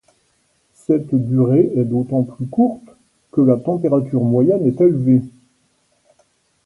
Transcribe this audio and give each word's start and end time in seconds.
Cette 0.73 1.13
durée 1.13 1.71
est 1.75 1.83
d'autant 1.85 2.23
plus 2.23 2.47
courte 2.47 2.89
que 3.31 3.39
la 3.39 3.55
température 3.57 4.23
moyenne 4.23 4.65
est 4.65 4.81
élevée. 4.81 5.21